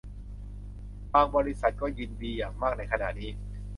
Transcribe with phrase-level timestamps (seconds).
[1.13, 3.31] บาง บริษัท ก็ยินดีอย่างมากในขณะนี้